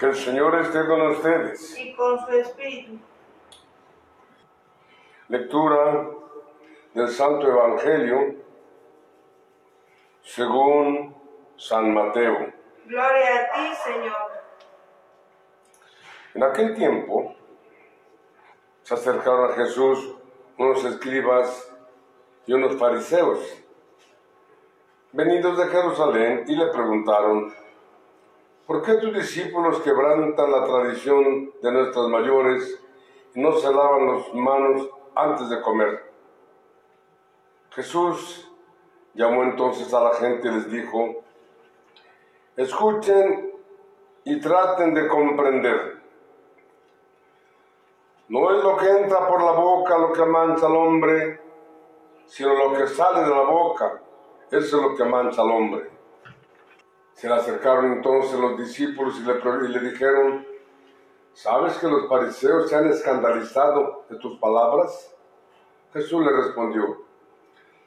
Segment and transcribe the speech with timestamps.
[0.00, 1.78] Que el Señor esté con ustedes.
[1.78, 2.98] y con su espíritu.
[5.28, 6.08] Lectura
[6.94, 8.36] del Santo Evangelio
[10.22, 11.14] según
[11.58, 12.50] San Mateo.
[12.86, 14.16] Gloria a ti, Señor.
[16.32, 17.34] En aquel tiempo
[18.82, 20.14] se acercaron a Jesús
[20.56, 21.70] unos escribas
[22.46, 23.38] y unos fariseos,
[25.12, 27.54] venidos de Jerusalén, y le preguntaron,
[28.70, 32.80] ¿por qué tus discípulos quebrantan la tradición de nuestros mayores
[33.34, 36.08] y no se lavan las manos antes de comer?
[37.70, 38.48] Jesús
[39.14, 41.16] llamó entonces a la gente y les dijo,
[42.56, 43.50] escuchen
[44.22, 46.00] y traten de comprender.
[48.28, 51.40] No es lo que entra por la boca lo que mancha al hombre,
[52.26, 54.00] sino lo que sale de la boca,
[54.48, 55.99] eso es lo que mancha al hombre.
[57.20, 60.46] Se le acercaron entonces los discípulos y le, dijeron,
[61.34, 65.14] ¿sabes que los fariseos se han escandalizado de tus palabras?
[65.92, 67.04] Jesús le respondió,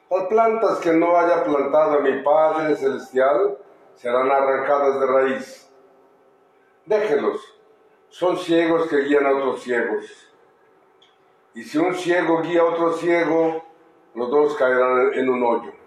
[0.08, 3.58] las plantas que no haya plantado mi Padre Celestial
[3.96, 5.68] serán arrancadas de raíz.
[6.86, 7.40] Déjenlos,
[8.10, 10.04] son ciegos que guían a otros ciegos.
[11.54, 13.64] Y si un ciego guía a otro ciego,
[14.14, 15.83] los dos caerán en un hoyo.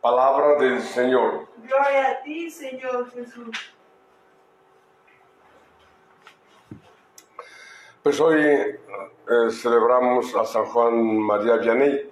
[0.00, 1.48] Palabra del Señor.
[1.56, 3.74] Gloria a ti, Señor Jesús.
[8.02, 12.10] Pues hoy eh, celebramos a San Juan María Vianney,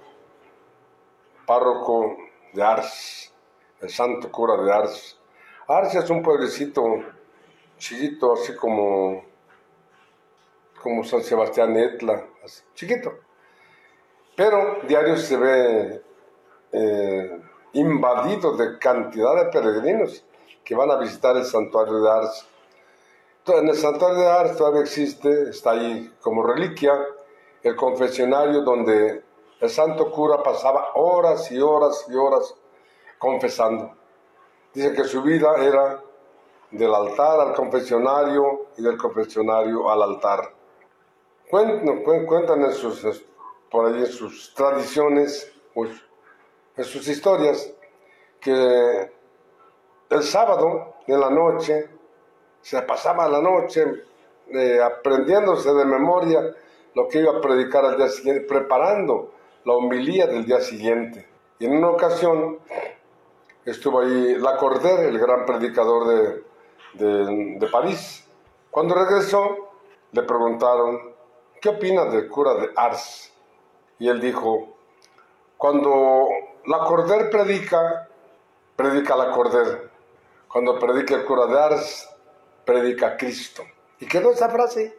[1.46, 2.16] párroco
[2.52, 3.32] de Ars,
[3.80, 5.18] el santo cura de Ars.
[5.68, 6.82] Ars es un pueblecito
[7.78, 9.24] chiquito, así como,
[10.82, 13.20] como San Sebastián Etla, así, chiquito.
[14.34, 16.02] Pero diario se ve
[16.72, 17.40] eh,
[17.76, 20.24] invadido de cantidad de peregrinos
[20.64, 22.48] que van a visitar el santuario de Ars.
[23.46, 26.92] En el santuario de Ars todavía existe, está ahí como reliquia,
[27.62, 29.22] el confesionario donde
[29.60, 32.54] el santo cura pasaba horas y horas y horas
[33.18, 33.94] confesando.
[34.74, 36.02] Dice que su vida era
[36.70, 40.52] del altar al confesionario y del confesionario al altar.
[41.48, 42.02] Cuentan,
[43.70, 45.90] por ahí sus tradiciones, pues,
[46.76, 47.72] en sus historias,
[48.40, 49.10] que
[50.10, 51.88] el sábado en la noche
[52.60, 53.84] se pasaba la noche
[54.48, 56.40] eh, aprendiéndose de memoria
[56.94, 59.32] lo que iba a predicar al día siguiente, preparando
[59.64, 61.28] la homilía del día siguiente.
[61.58, 62.58] Y en una ocasión
[63.64, 66.44] estuvo ahí Lacordaire, el gran predicador de,
[66.94, 68.26] de, de, París.
[68.70, 69.70] Cuando regresó,
[70.12, 71.14] le preguntaron,
[71.60, 73.32] ¿qué opina del cura de Ars?
[73.98, 74.76] Y él dijo,
[75.56, 76.28] cuando
[76.66, 78.08] Lacordaire predica,
[78.74, 79.88] predica Lacordaire.
[80.48, 82.08] Cuando predica el cura de Ars,
[82.64, 83.62] predica Cristo.
[84.00, 84.98] Y quedó esa frase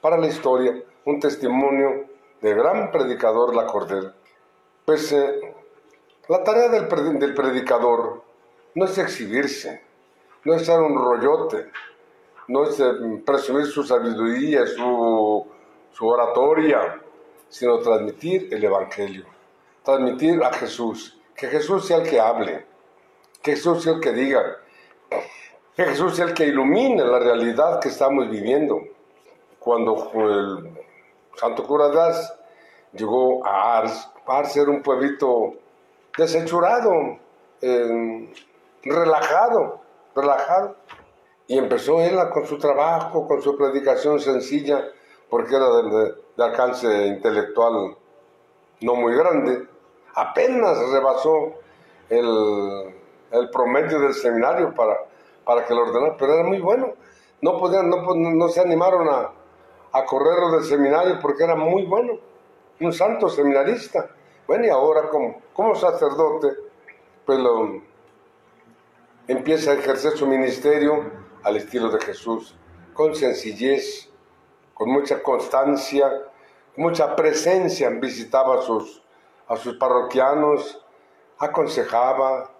[0.00, 2.06] para la historia, un testimonio
[2.40, 4.12] de gran predicador Lacordaire.
[4.86, 5.54] Pues eh,
[6.28, 8.22] la tarea del, predicador
[8.74, 9.82] no es exhibirse,
[10.44, 11.70] no es ser un rollote,
[12.48, 15.46] no es eh, presumir su sabiduría, su
[16.00, 16.98] oratoria,
[17.50, 19.26] sino transmitir el Evangelio,
[19.84, 22.66] transmitir a Jesús, que Jesús sea el que hable,
[23.42, 24.42] que Jesús sea el que diga,
[25.76, 28.80] que Jesús sea el que ilumine la realidad que estamos viviendo.
[29.58, 30.70] Cuando el
[31.36, 31.90] Santo Cura
[32.92, 35.54] llegó a Ars, Ars era un pueblito
[36.16, 37.18] desechurado,
[37.60, 38.32] eh,
[38.84, 39.80] relajado,
[40.14, 40.76] relajado.
[41.46, 44.82] Y empezó él con su trabajo, con su predicación sencilla,
[45.28, 47.96] porque era de alcance intelectual
[48.80, 49.73] no muy grande.
[50.14, 51.54] Apenas rebasó
[52.08, 52.94] el,
[53.30, 54.96] el promedio del seminario para,
[55.44, 56.94] para que lo ordenara, pero era muy bueno.
[57.40, 59.32] No, podían, no, no se animaron a,
[59.94, 62.18] a correrlo del seminario porque era muy bueno,
[62.80, 64.10] un santo seminarista.
[64.46, 66.48] Bueno, y ahora como, como sacerdote,
[67.24, 67.80] pues lo,
[69.28, 71.12] empieza a ejercer su ministerio
[71.44, 72.56] al estilo de Jesús,
[72.92, 74.10] con sencillez,
[74.74, 76.10] con mucha constancia,
[76.76, 77.88] mucha presencia.
[77.90, 79.03] Visitaba sus,
[79.48, 80.80] a sus parroquianos,
[81.38, 82.50] aconsejaba.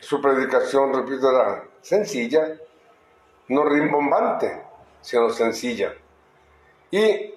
[0.00, 2.56] Su predicación, repito, era sencilla,
[3.48, 4.62] no rimbombante,
[5.00, 5.92] sino sencilla.
[6.90, 7.34] Y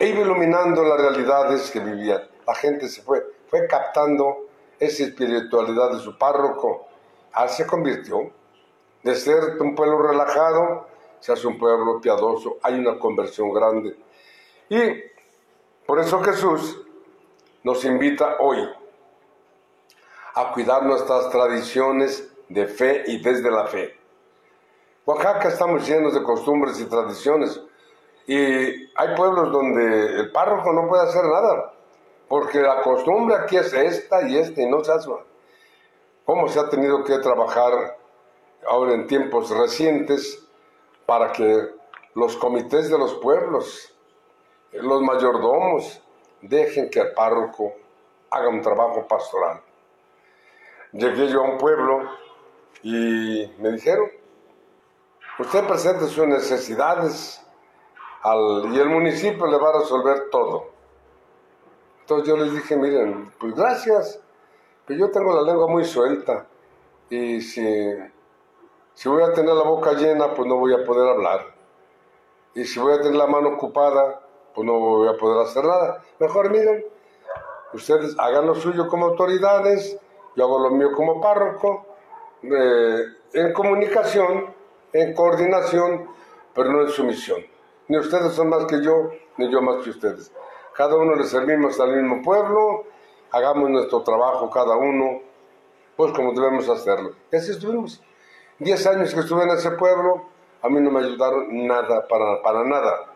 [0.00, 2.28] iba iluminando las realidades que vivía.
[2.46, 4.48] La gente se fue, fue captando
[4.80, 6.88] esa espiritualidad de su párroco.
[7.32, 8.32] Ah, se convirtió.
[9.04, 10.88] De ser un pueblo relajado,
[11.20, 12.58] se hace un pueblo piadoso.
[12.62, 13.96] Hay una conversión grande.
[14.68, 14.78] Y
[15.86, 16.87] por eso Jesús
[17.62, 18.68] nos invita hoy
[20.34, 23.98] a cuidar nuestras tradiciones de fe y desde la fe.
[25.04, 27.60] Oaxaca estamos llenos de costumbres y tradiciones.
[28.26, 31.72] Y hay pueblos donde el párroco no puede hacer nada,
[32.28, 35.10] porque la costumbre aquí es esta y esta y no se hace.
[36.26, 37.96] ¿Cómo se ha tenido que trabajar
[38.68, 40.46] ahora en tiempos recientes
[41.06, 41.70] para que
[42.14, 43.94] los comités de los pueblos,
[44.72, 46.02] los mayordomos,
[46.42, 47.74] dejen que el párroco
[48.30, 49.60] haga un trabajo pastoral?
[50.92, 52.08] Llegué yo a un pueblo
[52.82, 54.10] y me dijeron,
[55.38, 57.44] usted presente sus necesidades
[58.24, 60.70] y el municipio le va a resolver todo.
[62.00, 64.20] Entonces yo les dije, miren, pues gracias,
[64.86, 66.46] pero yo tengo la lengua muy suelta
[67.10, 67.94] y si,
[68.94, 71.54] si voy a tener la boca llena, pues no voy a poder hablar.
[72.54, 74.22] Y si voy a tener la mano ocupada,
[74.58, 76.02] pues no voy a poder hacer nada.
[76.18, 76.84] Mejor miren,
[77.72, 79.96] ustedes hagan lo suyo como autoridades,
[80.34, 81.86] yo hago lo mío como párroco,
[82.42, 84.52] eh, en comunicación,
[84.92, 86.08] en coordinación,
[86.52, 87.40] pero no en sumisión.
[87.86, 90.32] Ni ustedes son más que yo, ni yo más que ustedes.
[90.74, 92.82] Cada uno le servimos al mismo pueblo,
[93.30, 95.20] hagamos nuestro trabajo cada uno,
[95.94, 97.12] pues como debemos hacerlo.
[97.30, 98.02] Y así estuvimos.
[98.58, 100.24] Diez años que estuve en ese pueblo,
[100.62, 103.07] a mí no me ayudaron nada, para, para nada.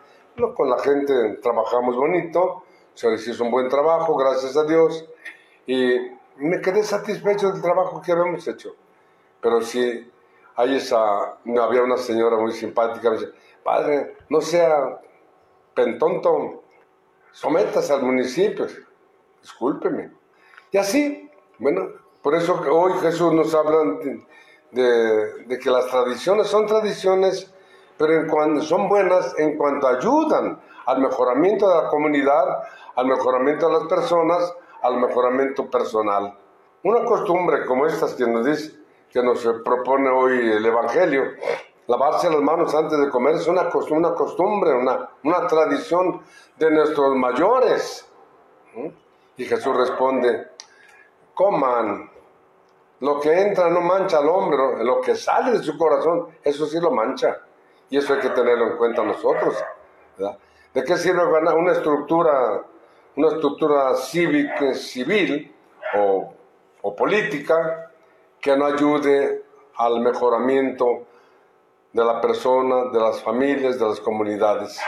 [0.54, 2.64] Con la gente trabajamos bonito,
[2.94, 5.08] se les hizo un buen trabajo, gracias a Dios,
[5.66, 5.96] y
[6.36, 8.74] me quedé satisfecho del trabajo que habíamos hecho.
[9.40, 10.10] Pero sí,
[10.56, 13.32] hay esa, había una señora muy simpática, me dice,
[13.62, 15.00] Padre, no sea
[15.74, 16.62] pentonto,
[17.32, 18.66] sométase al municipio,
[19.40, 20.12] discúlpeme.
[20.70, 21.88] Y así, bueno,
[22.22, 23.98] por eso hoy Jesús nos habla
[24.70, 27.52] de, que las tradiciones son tradiciones,
[27.96, 32.62] pero en son buenas en cuanto ayudan al mejoramiento de la comunidad,
[32.96, 36.36] al mejoramiento de las personas, al mejoramiento personal.
[36.84, 38.72] Una costumbre como estas que nos dice,
[39.10, 41.24] que nos propone hoy el Evangelio,
[41.88, 46.22] Lavarse las manos antes de comer es una, una costumbre, una, una tradición
[46.56, 48.08] de nuestros mayores.
[49.36, 50.52] Y Jesús responde,
[51.34, 52.08] coman,
[53.00, 56.78] lo que entra no mancha al hombre, lo que sale de su corazón, eso sí
[56.80, 57.36] lo mancha.
[57.92, 59.54] Y eso hay que tenerlo en cuenta nosotros.
[60.72, 62.62] ¿De qué sirve una estructura,
[63.16, 65.54] una estructura cívica, civil
[65.94, 66.32] o,
[66.80, 67.90] o política
[68.40, 69.44] que no ayude
[69.76, 71.06] al mejoramiento
[71.92, 74.80] de la persona, de las familias, de las comunidades.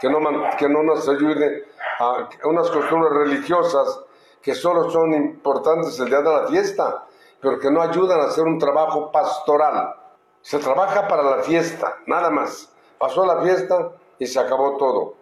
[0.00, 0.18] Que no,
[0.56, 1.66] que no nos ayude
[1.98, 4.00] a unas costumbres religiosas
[4.40, 7.04] que solo son importantes el día de la fiesta,
[7.38, 10.03] pero que no ayudan a hacer un trabajo pastoral.
[10.44, 12.70] Se trabaja para la fiesta, nada más.
[12.98, 15.14] Pasó la fiesta y se acabó todo.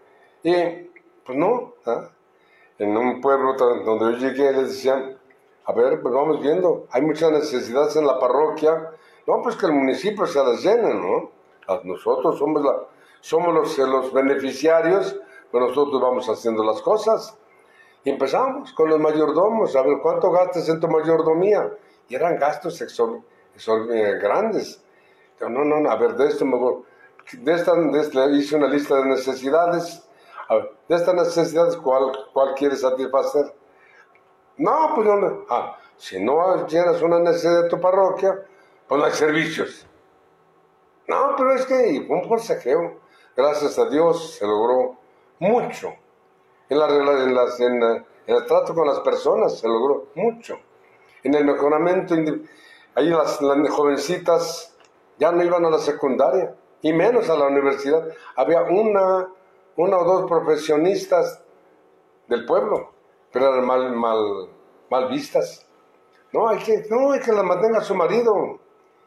[0.43, 0.53] Y
[1.25, 2.09] pues no, ¿ah?
[2.77, 5.17] en un pueblo donde yo llegué les decían,
[5.65, 8.91] a ver, pues vamos viendo, hay muchas necesidades en la parroquia,
[9.29, 11.31] no, pues que el municipio se las llene, ¿no?
[11.85, 12.81] Nosotros somos, la,
[13.21, 15.21] somos los, beneficiarios,
[15.53, 17.39] pero nosotros vamos haciendo las cosas.
[18.03, 21.71] Y empezamos con los mayordomos, a ver cuánto gastas en tu mayordomía.
[22.09, 24.81] Y eran gastos eh, grandes.
[25.49, 26.56] No, no, no, a ver, de esto me
[27.33, 30.03] de esta, de hice una lista de necesidades.
[30.89, 33.55] De estas necesidades, ¿cuál, cuál quieres satisfacer?
[34.58, 35.46] No, pues no.
[35.49, 38.39] Ah, si no llenas una necesidad de tu parroquia,
[38.87, 39.87] con los servicios.
[41.08, 43.01] No, pero es que un forcejeo,
[43.37, 44.99] gracias a Dios, se logró
[45.39, 45.94] mucho.
[46.69, 47.82] En, la, las, en,
[48.27, 50.58] el trato con las personas se logró mucho.
[51.22, 52.15] En el mejoramiento,
[52.94, 53.39] ahí las
[53.70, 54.71] jovencitas
[55.22, 58.08] ya no iban a la secundaria, y menos a la universidad.
[58.34, 59.29] Había una,
[59.76, 61.41] una o dos profesionistas
[62.26, 62.91] del pueblo,
[63.31, 64.48] pero eran mal, mal,
[64.91, 65.64] mal vistas.
[66.32, 68.58] No, hay que, no, hay que la mantenga su marido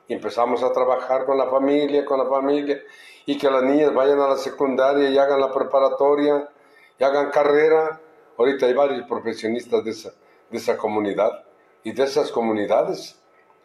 [0.07, 2.81] y empezamos a trabajar con la familia, con la familia,
[3.25, 6.50] y que las niñas vayan a la secundaria y hagan la preparatoria,
[6.98, 8.00] y hagan carrera.
[8.38, 10.13] Ahorita hay varios profesionistas de esa,
[10.50, 11.43] de esa comunidad
[11.84, 13.19] y de esas comunidades.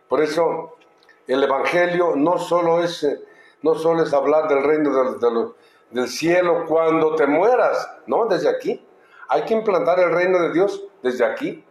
[0.09, 0.75] Por eso
[1.33, 3.07] el Evangelio no solo es,
[3.63, 5.55] no solo es hablar del reino
[5.91, 8.85] del, cielo cuando te mueras, no, desde aquí.
[9.29, 11.65] Hay que implantar el reino de Dios desde aquí.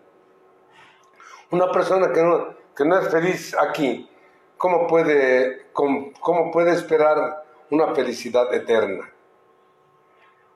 [1.52, 4.10] Una persona que no, que no es feliz aquí,
[4.56, 9.12] ¿cómo puede, cómo, puede esperar una felicidad eterna?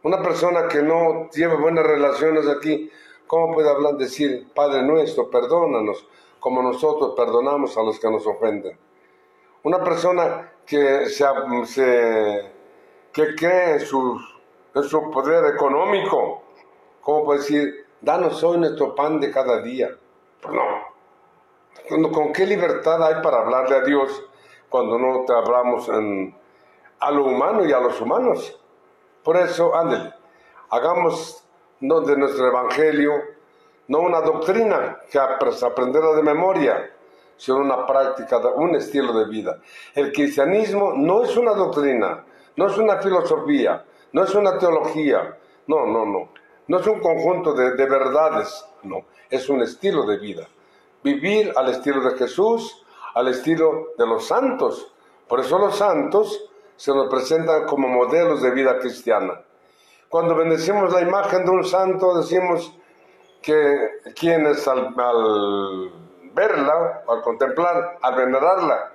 [0.03, 2.89] Una persona que no tiene buenas relaciones aquí,
[3.27, 6.07] ¿cómo puede hablar, decir, Padre nuestro, perdónanos,
[6.39, 8.77] como nosotros perdonamos a los que nos ofenden?
[9.63, 12.51] Una persona que, se,
[13.13, 14.19] que cree en su,
[14.75, 16.43] en su poder económico,
[17.01, 19.89] ¿cómo puede decir, danos hoy nuestro pan de cada día?
[20.41, 24.25] Pues no, ¿Con qué libertad hay para hablarle a Dios
[24.67, 28.59] cuando no te hablamos a lo humano y a los humanos.
[29.23, 30.13] Por eso, ándele,
[30.71, 31.45] hagamos
[31.79, 33.13] de nuestro evangelio
[33.87, 36.92] no una doctrina que aprenderla de memoria,
[37.43, 39.59] sino una práctica, un estilo de vida.
[39.93, 42.23] El cristianismo no es una doctrina,
[42.55, 43.83] no es una filosofía,
[44.13, 46.29] no es una teología, no, no, no.
[46.69, 50.47] No es un conjunto de, de verdades, no, es un estilo de vida.
[51.03, 54.93] Vivir al estilo de Jesús, al estilo de los santos.
[55.27, 59.41] Por eso los santos se nos presentan como modelos de vida cristiana.
[60.07, 62.73] Cuando bendecimos la imagen de un santo, decimos
[63.41, 66.02] que quienes al, al
[66.33, 68.91] verla, al contemplar, al venerarla,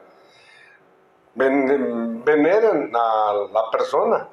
[1.35, 4.29] ven, veneran a la persona,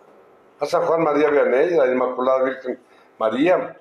[0.60, 2.80] a San Juan María Vianney, a la Inmaculada Virgen
[3.20, 3.78] María,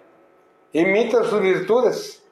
[0.73, 2.25] imitan sus virtudes.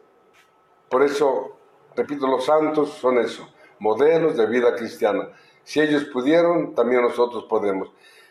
[0.89, 1.57] Por eso,
[1.97, 5.29] repito, los santos son eso, modelos de vida cristiana.
[5.65, 7.91] Si ellos pudieron, también nosotros podemos.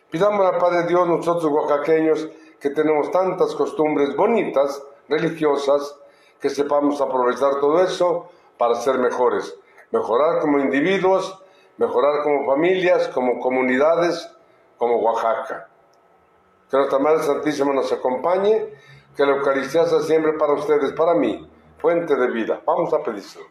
[0.10, 2.28] Pidamos al Padre Dios, nosotros oaxaqueños,
[2.60, 5.98] que tenemos tantas costumbres bonitas, religiosas,
[6.40, 8.30] que sepamos aprovechar todo eso
[8.62, 9.58] para ser mejores.
[9.90, 11.36] Mejorar como individuos,
[11.78, 14.32] mejorar como familias, como comunidades,
[14.78, 15.68] como Oaxaca.
[16.70, 18.72] Que nuestra Madre Santísima nos acompañe,
[19.18, 21.50] que la Eucaristía sea siempre para ustedes, para mí,
[21.80, 22.62] fuente de vida.
[22.64, 23.46] Vamos a pedírselo.